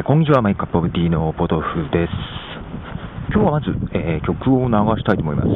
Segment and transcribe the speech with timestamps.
[0.00, 2.12] えーこんにちは、マイカップオブティーのポトフです。
[3.34, 5.48] 今日はまず、えー曲を流したいと思います。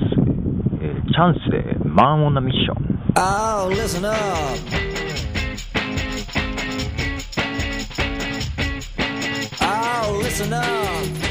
[0.83, 2.77] えーチャンスで、マン・オン・ナ・ミッション。
[3.17, 4.15] Oh, listen up.
[9.63, 11.24] Oh, listen up.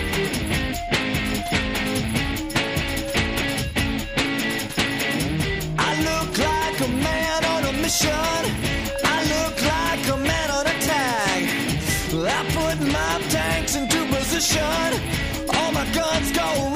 [14.52, 16.73] All my guns go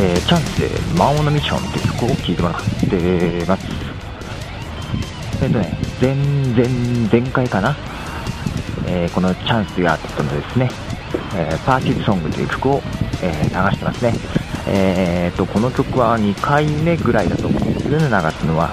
[0.00, 3.66] えーチャンスで、マン・オン・ナ・ミッションって曲を聴いてもらってます。
[5.42, 7.76] えっ、とね、前、前、前回かな、
[8.86, 10.70] えーこのチャンスがあったのですね、
[11.34, 12.82] えーパーティーソングという曲を、
[13.22, 14.14] え流してますね。
[14.68, 18.70] えーと、この曲は2回目ぐらいだと思うんですよね、流すのは。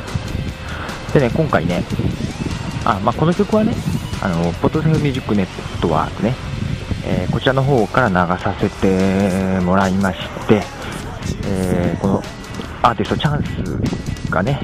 [1.12, 1.84] でね、今回ね、
[2.84, 3.74] あ、まあ、この曲はね、
[4.22, 6.36] あの、ポトセフミュージックネットワークね、
[7.04, 10.62] えこちらの方から流させてもらいまして、
[11.48, 12.24] えーこの
[12.82, 14.60] アーティストチャンスがね、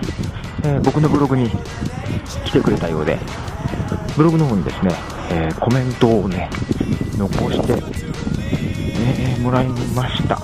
[0.64, 1.50] えー僕のブログに
[2.46, 3.20] 来てくれたようで、
[4.16, 4.94] ブログの方にですね、
[5.32, 6.50] えーコメントをね、
[7.18, 10.40] 残して、えーもらいました。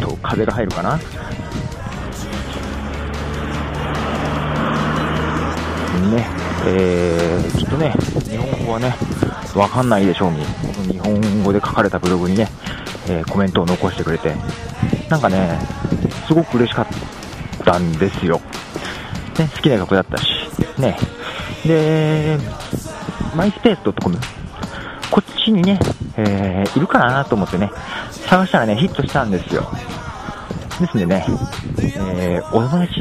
[0.00, 0.96] と、風が入るかな？
[6.10, 6.26] ね、
[6.66, 7.92] えー、きっとね、
[8.24, 8.94] 日本語はね、
[9.54, 12.48] わかんないでしょうに、この日本語で書かれたブログにね、
[13.08, 14.34] えーコメントを残してくれて、
[15.08, 15.58] なんかね、
[16.26, 16.86] すごく嬉しかっ
[17.64, 18.40] たんですよ。
[19.38, 20.26] ね、好きな曲だったし、
[20.78, 20.96] ね。
[21.66, 22.38] で、
[23.34, 24.16] マイスペース .com、
[25.10, 25.78] こっちにね、
[26.16, 27.70] えーいるかなと思ってね、
[28.10, 29.62] 探したらね、ヒットしたんですよ。
[30.80, 31.24] ですんでね、
[31.78, 33.00] えーお友達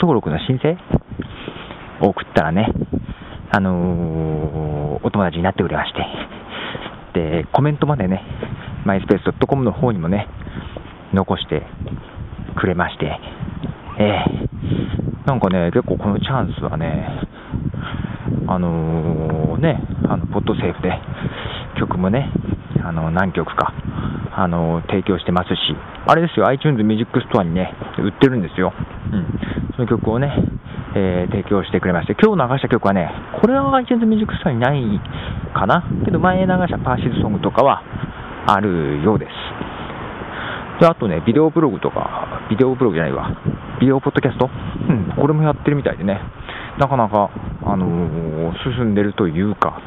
[0.00, 0.76] 登録の申請？
[2.00, 2.72] を送ったらね、
[3.50, 6.04] あのーお友達になってくれまして、
[7.14, 8.22] で、コメントまでね、
[8.86, 10.28] myspace.com の方にもね、
[11.12, 11.62] 残して
[12.56, 13.18] くれまして、
[13.98, 14.46] えー
[15.26, 17.08] なんかね、結構このチャンスはね、
[18.46, 20.92] あのーね、あの、ポッドセーフで
[21.80, 22.30] 曲もね、
[22.84, 23.74] あの、何曲か、
[24.38, 25.56] あの提供してますし、
[26.06, 28.72] あれですよ、iTunes Music Store にね、売ってるんですよ。
[29.12, 29.26] うん。
[29.74, 30.32] その曲をね、
[30.94, 33.10] えー提供してくれまして、今日流した曲はね、
[33.40, 34.80] これは iTunes Music Store にない
[35.54, 35.82] かな？
[36.04, 37.82] けど前流したパーシーズソングとかは
[38.46, 40.80] あるようです。
[40.80, 43.30] で、あとね、ビデオブログとか、ビデオブログじゃないわ、
[43.80, 44.48] ビデオポッドキャスト？
[44.88, 46.20] うん、これもやってるみたいでね、
[46.78, 47.30] なかなか、
[47.64, 49.80] あのー進んでるというか、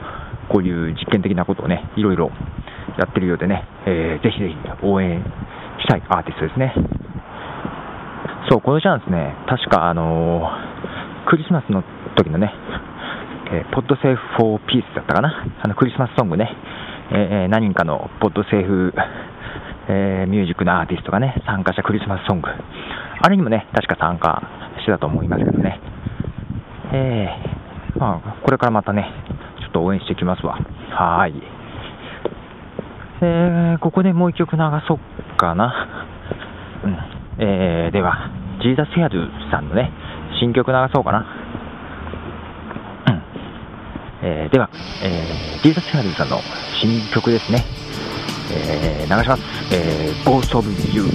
[0.49, 2.31] こういう実験的なことをね、いろいろ
[2.97, 5.23] やってるようでね、えーぜひぜひ応援
[5.79, 6.73] したいアーティストですね。
[8.49, 11.83] そう、この Chance ね、確かあのークリスマスの
[12.15, 12.51] 時のね、
[13.51, 16.49] えー、 Podsafe for Peace だったかな、あのクリスマスソングね、
[17.11, 18.93] えー何人かの Podsafe、
[19.89, 22.49] えーミュージックのアーティストがね、参加したクリスマスソング。
[22.49, 24.41] あれにもね、確か参加
[24.79, 25.79] してたと思いますけどね。
[26.93, 29.11] えーまあ、これからまたね、
[29.59, 30.59] ちょっと応援していきますわ。
[30.91, 31.33] はい。
[33.21, 34.99] えーここでもう一曲流そう
[35.37, 35.87] かな。
[36.83, 36.97] うん。
[37.39, 38.29] えーでは、
[38.61, 39.91] Jesus Hairdo さんのね、
[40.39, 41.25] 新曲流そうかな。
[44.21, 44.69] えーでは、
[45.03, 46.41] えー Jesus Hairdo さんの
[46.79, 47.63] 新曲ですね。
[48.51, 49.43] えー流します。
[49.71, 51.05] えー、Ghost of You。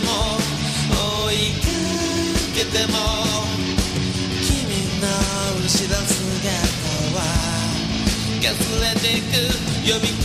[0.00, 0.08] も
[0.90, 1.66] 追いか
[2.54, 2.94] けても
[4.42, 4.48] 君
[5.00, 5.04] の
[5.56, 6.20] 後ろ姿
[7.16, 7.18] は
[8.42, 9.32] かすれてく
[9.84, 10.24] 呼びか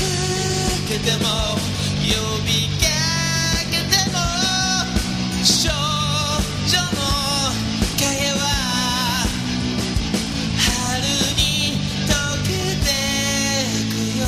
[0.88, 1.26] けても
[2.02, 2.10] 呼
[2.46, 2.84] びか
[3.72, 4.14] けても
[5.44, 5.54] 少
[6.68, 6.98] 女の
[7.98, 8.04] 影
[8.40, 8.44] は
[10.58, 10.64] 春
[11.36, 11.42] に
[12.08, 12.10] 溶
[12.44, 12.48] け
[12.86, 12.88] て
[13.92, 14.24] くよ。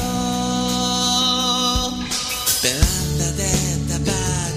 [2.64, 3.40] ベランダで
[3.88, 4.12] タバ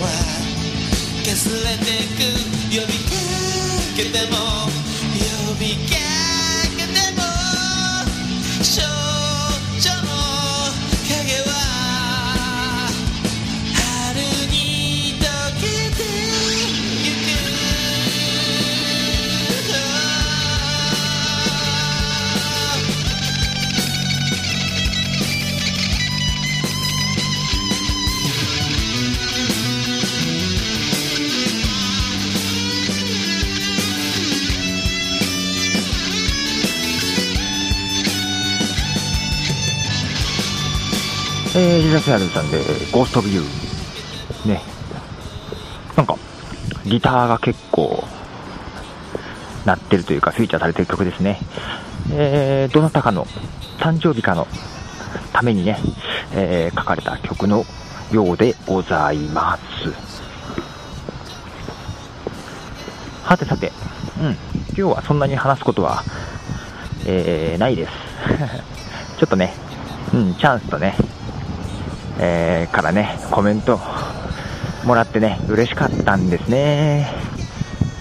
[0.00, 0.08] は
[1.24, 1.86] かすれて
[2.16, 2.30] く
[2.70, 3.10] 呼びか
[3.96, 4.79] けても。
[41.62, 42.56] えー、 Jesus Hairdo さんで、
[42.90, 43.42] Ghost of You。
[44.46, 44.62] ね。
[45.94, 46.16] なんか、
[46.86, 48.02] ギターが結構、
[49.66, 51.38] 鳴ってるというか、フィーチャーされてる曲ですね。
[52.12, 53.26] えー、どなたかの
[53.78, 54.46] 誕生日かの
[55.34, 55.78] ためにね、
[56.32, 57.66] えー書かれた曲の
[58.10, 59.92] ようでございます。
[63.22, 63.70] はてさて、
[64.18, 64.36] うん、
[64.68, 66.04] 今日はそんなに話すことは、
[67.04, 67.92] えーないです。
[69.20, 69.52] ちょっとね、
[70.14, 70.96] うん、チャンスとね、
[72.18, 73.78] えーからね、コメント
[74.84, 77.08] もらってね、嬉しかったんですね。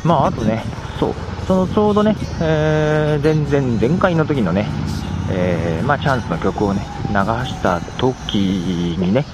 [0.04, 0.64] まあ、あとね、
[1.00, 1.14] そう、
[1.48, 4.66] そのちょうどね、えー前々、前回の時のね、
[5.32, 8.36] えーまあ、チャンスの曲をね、流した時
[8.98, 9.26] にね、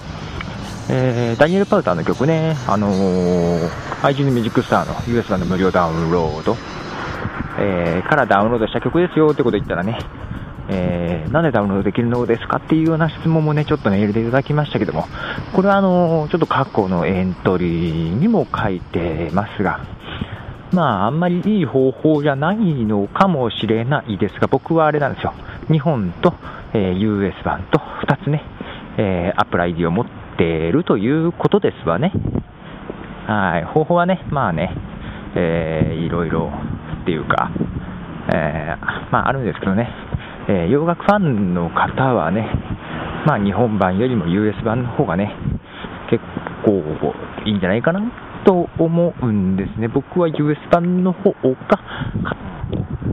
[0.89, 3.69] えーダニエル・パウターの曲ね、あのー、
[4.03, 6.57] iTunes Music Star の US 版の無料ダウンロード、
[7.59, 9.99] えーからダウンロードした曲ですよってこと言ったらね、
[10.69, 15.05] えーなんでダウンロードできるのですかっていうような質問もね、ちょっとメールでいただきましたけども、
[15.53, 19.81] これはあのちょっと過去のエントリーにも書いてますが、
[20.71, 25.33] まあ、あんまりいい方法じゃないのかもしれないですが、僕はあれなんですよ。
[25.71, 26.33] 日本と、
[26.73, 28.43] えー US 版と2つね、
[28.97, 30.05] えー、アップル ID を持っ
[30.37, 32.11] ているということですわね。
[33.27, 33.63] はい。
[33.65, 34.75] 方法はね、まあね、
[35.35, 36.51] えーいろいろ
[37.01, 37.51] っていうか、
[38.33, 39.89] えーまああるんですけどね、
[40.47, 42.47] えー洋楽ファンの方はね、
[43.25, 45.33] まあ日本版よりも US 版の方がね、
[46.09, 46.23] 結
[46.63, 46.83] 構
[47.45, 48.01] いいんじゃないかな
[48.45, 49.87] と思うんですね。
[49.87, 52.37] 僕は US 版の方が買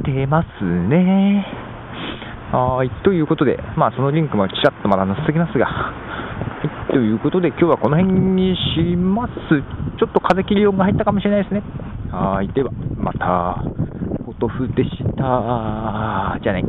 [0.00, 1.46] ってますね。
[2.52, 2.90] はい。
[3.02, 5.92] ということで、まあそのリンクもちらっとまだ載せておきますが、は
[6.88, 6.92] い。
[6.92, 9.32] ということで今日はこの辺にします。
[9.98, 11.62] ちょっと風切り音が入ったかもしれないですね。
[12.12, 12.48] はい。
[12.52, 13.64] では、また、
[14.26, 16.38] ポトフでした。
[16.42, 16.64] じゃあね。